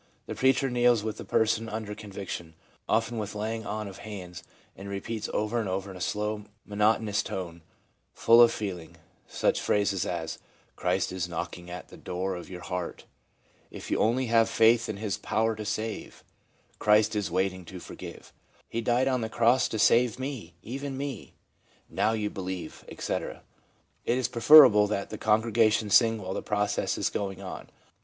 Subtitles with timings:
[0.25, 2.55] The preacher kneels with the person under conviction,
[2.89, 4.43] often with laying on of hands,
[4.75, 7.61] and repeats over and over in a slow, monotonous tone,
[8.11, 10.39] full of feeling, such phrases as'
[10.75, 13.05] Christ is knocking at the door of your heart/
[13.71, 17.63] i If only you have faith in His power to save/ * Christ is waiting
[17.65, 18.33] to forgive/'
[18.71, 21.35] He died on the Cross to save me, even me/'
[21.91, 23.43] Now you believe/ etc.
[24.05, 27.69] It is preferable that the congregation sing while the process is going on.